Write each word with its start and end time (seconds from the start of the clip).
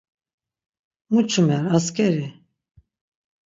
Mu 1.11 1.21
çumer 1.29 1.63
askeri? 1.75 2.25